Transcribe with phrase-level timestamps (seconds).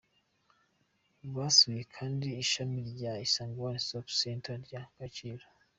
[1.35, 5.47] Basuye kandi Ishami rya Isange One Stop Center rya Kacyiru.